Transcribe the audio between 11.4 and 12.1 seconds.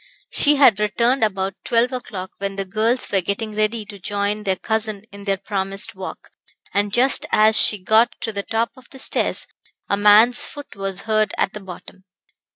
the bottom.